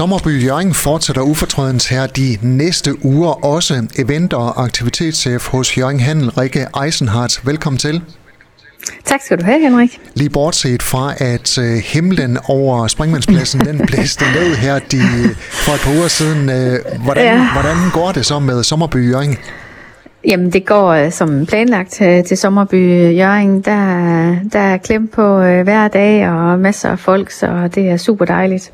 [0.00, 3.86] Sommerby Jørgen fortsætter ufortrødens her de næste uger også.
[3.98, 7.46] Event- og aktivitetschef hos Jørgen Handel, Rikke Eisenhardt.
[7.46, 8.02] Velkommen til.
[9.04, 10.00] Tak skal du have, Henrik.
[10.14, 15.00] Lige bortset fra, at øh, himlen over Springmandspladsen, den blæste ned her de,
[15.36, 16.50] for et par uger siden.
[16.50, 17.52] Øh, hvordan, ja.
[17.52, 19.36] hvordan går det så med Sommerby Jørgen?
[20.28, 21.90] Jamen, det går øh, som planlagt
[22.28, 23.60] til Sommerby Jørgen.
[23.60, 28.24] Der, der er klemt på hver dag og masser af folk, så det er super
[28.24, 28.72] dejligt.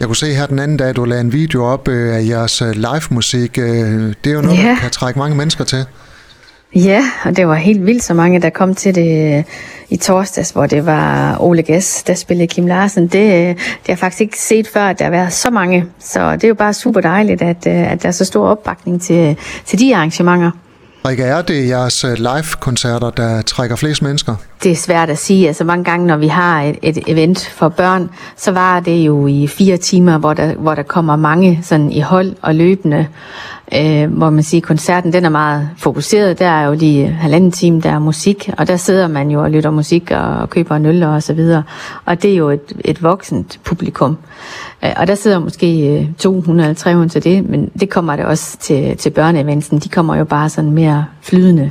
[0.00, 3.02] Jeg kunne se her den anden dag, du lagde en video op af jeres live
[3.10, 3.56] musik.
[3.56, 4.68] Det er jo noget, ja.
[4.68, 5.84] der kan trække mange mennesker til.
[6.74, 9.44] Ja, og det var helt vildt så mange, der kom til det
[9.88, 13.02] i torsdags, hvor det var Ole Gæs, der spillede Kim Larsen.
[13.02, 15.84] Det, det har jeg faktisk ikke set før, at der har været så mange.
[15.98, 19.36] Så det er jo bare super dejligt, at, at der er så stor opbakning til,
[19.64, 20.50] til de arrangementer.
[21.08, 24.34] Rikke, er det jeres øh, live-koncerter, der trækker flest mennesker?
[24.62, 25.46] Det er svært at sige.
[25.46, 29.26] Altså mange gange, når vi har et, et event for børn, så var det jo
[29.26, 33.06] i fire timer, hvor der, hvor der kommer mange sådan i hold og løbende.
[33.76, 36.38] Øh, hvor man siger, koncerten den er meget fokuseret.
[36.38, 39.50] Der er jo lige halvanden time, der er musik, og der sidder man jo og
[39.50, 41.62] lytter musik og køber en øl og så videre.
[42.04, 44.16] Og det er jo et, et voksent publikum.
[44.84, 48.96] Øh, og der sidder måske øh, 200-300 til det, men det kommer det også til,
[48.96, 49.78] til børneeventsen.
[49.78, 51.70] De kommer jo bare sådan mere flydende.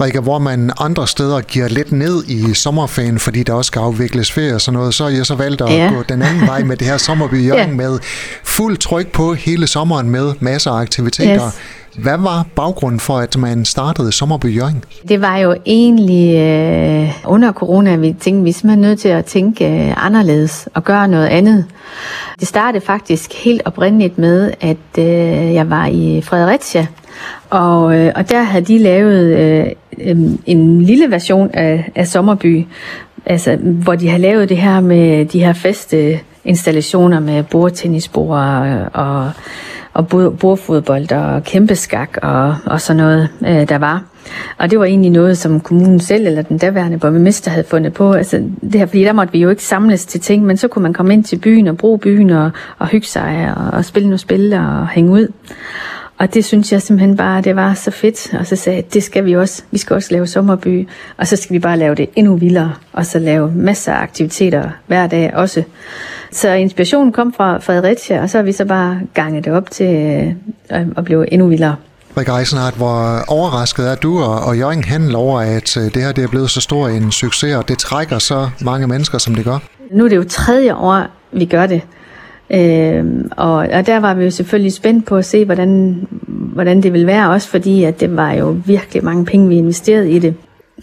[0.00, 4.32] Rikke, hvor man andre steder giver lidt ned i sommerferien, fordi der også skal afvikles
[4.32, 5.90] ferie og sådan noget, så har jeg så valgt at ja.
[5.94, 7.66] gå den anden vej med det her sommerby ja.
[7.66, 7.98] med
[8.44, 11.46] fuld tryk på hele sommeren med masser af aktiviteter.
[11.46, 11.60] Yes.
[11.98, 14.84] Hvad var baggrunden for, at man startede Sommerby Jørgen?
[15.08, 19.64] Det var jo egentlig øh, under corona, vi tænkte, vi simpelthen nødt til at tænke
[19.64, 21.64] øh, anderledes og gøre noget andet.
[22.40, 26.86] Det startede faktisk helt oprindeligt med, at øh, jeg var i Fredericia,
[27.50, 29.66] og, øh, og der havde de lavet øh,
[29.98, 32.66] Øhm, en lille version af, af Sommerby,
[33.26, 38.38] altså, hvor de har lavet det her med de her feste installationer med bordtennisbord
[38.92, 39.30] og
[39.96, 44.04] og bordfodbold og kæmpeskak og, og sådan noget, øh, der var.
[44.58, 48.12] Og det var egentlig noget, som kommunen selv eller den daværende borgmester havde fundet på.
[48.12, 50.82] Altså, det her, fordi der måtte vi jo ikke samles til ting, men så kunne
[50.82, 54.08] man komme ind til byen og bruge byen og, og hygge sig og, og spille
[54.08, 55.28] nogle spil og hænge ud.
[56.18, 58.34] Og det synes jeg simpelthen bare, det var så fedt.
[58.38, 59.62] Og så sagde jeg, det skal vi også.
[59.70, 60.88] Vi skal også lave sommerby.
[61.16, 62.72] Og så skal vi bare lave det endnu vildere.
[62.92, 65.62] Og så lave masser af aktiviteter hver dag også.
[66.32, 69.94] Så inspirationen kom fra Fredericia, og så har vi så bare ganget det op til
[70.72, 71.76] øh, at blive endnu vildere.
[72.18, 76.12] Rikke Eisenhardt, hvor overrasket er du og, og Jørgen Handel over, at øh, det her
[76.12, 79.44] det er blevet så stor en succes, og det trækker så mange mennesker, som det
[79.44, 79.58] gør?
[79.92, 81.82] Nu er det jo tredje år, vi gør det.
[82.50, 86.92] Øh, og, og der var vi jo selvfølgelig spændt på at se, hvordan, hvordan det
[86.92, 90.34] ville være, også fordi at det var jo virkelig mange penge, vi investerede i det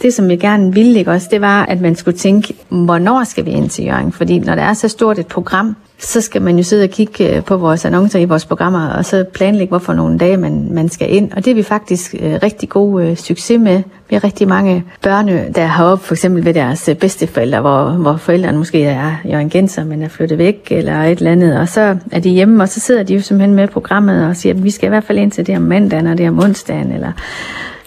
[0.02, 3.46] det, som jeg gerne ville ikke også, det var, at man skulle tænke, hvornår skal
[3.46, 4.12] vi ind til Jørgen?
[4.12, 7.36] Fordi når der er så stort et program, så skal man jo sidde og kigge
[7.36, 10.90] øh, på vores annoncer i vores programmer, og så planlægge, hvorfor nogle dage man, man
[10.90, 11.32] skal ind.
[11.32, 13.84] Og det er vi faktisk øh, rigtig god øh, succes med.
[14.14, 17.90] Vi har rigtig mange børn, der har op for eksempel ved deres øh, bedsteforældre, hvor,
[17.90, 21.60] hvor forældrene måske er Jørgen Genser, men er flyttet væk eller et eller andet.
[21.60, 24.54] Og så er de hjemme, og så sidder de jo simpelthen med programmet og siger,
[24.54, 26.92] at vi skal i hvert fald ind til det om mandagen, og det om onsdagen,
[26.92, 27.12] eller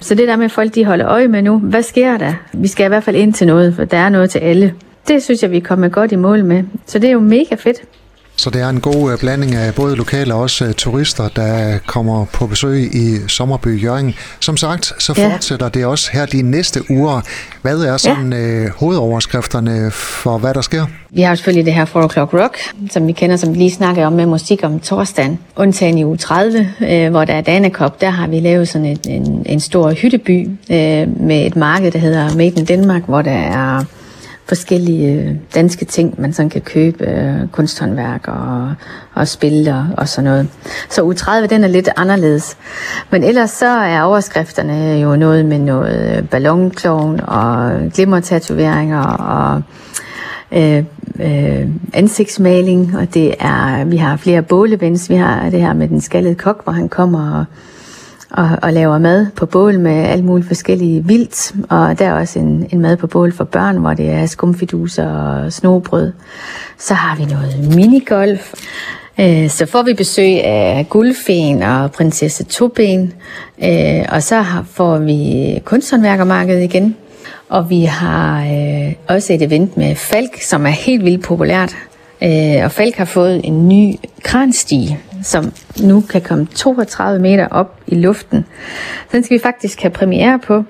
[0.01, 2.33] så det der med, at folk de holder øje med nu, hvad sker der?
[2.53, 4.75] Vi skal i hvert fald ind til noget, for der er noget til alle.
[5.09, 6.63] Det synes jeg, vi er kommet godt i mål med.
[6.87, 7.83] Så det er jo mega fedt.
[8.37, 11.79] Så det er en god øh, blanding af både lokale og også øh, turister, der
[11.87, 14.15] kommer på besøg i Sommerby Jørgen.
[14.41, 15.71] Som sagt, så fortsætter ja.
[15.71, 17.21] det også her de næste uger.
[17.63, 18.39] Hvad er sådan ja.
[18.39, 20.87] øh, hovedoverskrifterne for, hvad der sker?
[21.11, 22.59] Vi har selvfølgelig det her 4 O'Clock Rock,
[22.91, 25.39] som vi kender, som vi lige snakkede om med musik om torsdagen.
[25.57, 28.99] Undtagen i uge 30, øh, hvor der er Danekop, der har vi lavet sådan en,
[29.09, 33.31] en, en stor hytteby øh, med et marked, der hedder Made in Denmark, hvor der
[33.31, 33.85] er
[34.49, 38.75] forskellige øh, danske ting, man sådan kan købe, øh, kunsthåndværk og,
[39.15, 40.49] og spil og, og sådan noget.
[40.91, 42.57] Så u 30, den er lidt anderledes.
[43.11, 49.63] Men ellers så er overskrifterne jo noget med noget øh, ballonklovn og glimmertatoveringer og
[50.53, 50.85] øh,
[51.21, 55.11] øh, ansigtsmaling, og det er, vi har flere bålevens.
[55.11, 57.45] Vi har det her med den skaldede kok, hvor han kommer og
[58.37, 61.55] og, og laver mad på bål med alt muligt forskellige vildt.
[61.71, 65.09] Og der er også en, en mad på bål for børn, hvor det er skumfiduser
[65.09, 66.13] og snobrød.
[66.79, 68.55] Så har vi noget minigolf.
[69.21, 73.13] Øh, så får vi besøg af guldfen og prinsesse Toben.
[73.65, 76.97] Øh, og så får vi kunsthåndværkermarkedet igen.
[77.49, 81.77] Og vi har øh, også et event med Falk, som er helt vildt populært.
[82.65, 87.95] Og Falk har fået en ny kranstige, som nu kan komme 32 meter op i
[87.95, 88.45] luften.
[89.13, 90.65] Den skal vi faktisk have premiere på.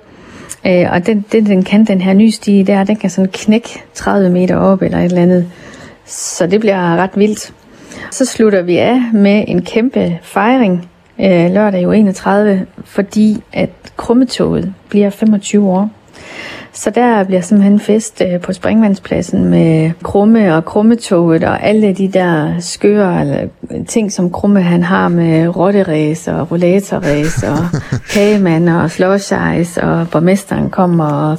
[0.67, 3.83] Øh, og den, den, den kan den her nye stige der, den kan sådan knække
[3.95, 5.49] 30 meter op eller et eller andet.
[6.07, 7.53] Så det bliver ret vildt.
[8.11, 10.89] Så slutter vi af med en kæmpe fejring
[11.21, 15.91] øh, lørdag jo 31, fordi at Krummetoget bliver 25 år.
[16.77, 22.09] Så der bliver simpelthen fest øh, på Springvandspladsen med Krumme og Krummetoget og alle de
[22.09, 23.49] der skøre eller,
[23.89, 27.59] ting, som Krumme han har med rotteræs og rollatorræs og
[28.15, 28.91] kagemand og
[29.61, 31.39] ice og borgmesteren kommer og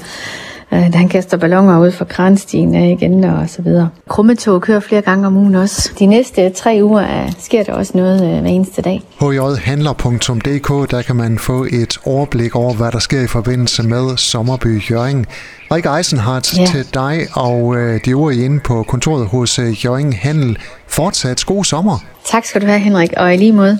[0.71, 3.89] øh, han kaster ballonger ud fra kranstien af igen og så videre.
[4.09, 5.91] Krummetog kører flere gange om ugen også.
[5.99, 9.01] De næste tre uger er, sker der også noget øh, hver eneste dag.
[9.19, 14.91] hjhandler.dk, der kan man få et overblik over, hvad der sker i forbindelse med Sommerby
[14.91, 15.25] Jørgen.
[15.71, 16.65] Rikke Eisenhardt ja.
[16.65, 20.57] til dig og øh, de øvrige inde på kontoret hos øh, Jørgen Handel.
[20.87, 21.99] Fortsat god sommer.
[22.25, 23.79] Tak skal du have, Henrik, og i lige måde.